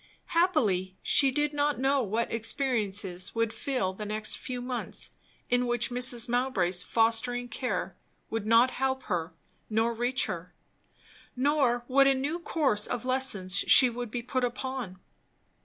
[0.33, 5.11] Happily she did not know what experiences would fill the next few months,
[5.47, 6.27] in which Mrs.
[6.27, 7.95] Mowbray's fostering care
[8.31, 9.35] would not help her
[9.69, 10.55] nor reach her;
[11.35, 14.99] nor what a new course of lessons she would be put upon.